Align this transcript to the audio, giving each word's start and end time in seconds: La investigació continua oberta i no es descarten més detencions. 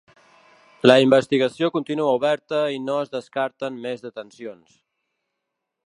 La 0.91 0.95
investigació 1.03 1.69
continua 1.75 2.15
oberta 2.21 2.63
i 2.77 2.81
no 2.87 2.97
es 3.05 3.13
descarten 3.17 3.79
més 3.85 4.03
detencions. 4.09 4.79